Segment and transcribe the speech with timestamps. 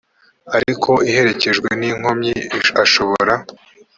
[0.57, 2.33] ariko iherekejwe n inkomyi
[2.83, 3.33] ashobora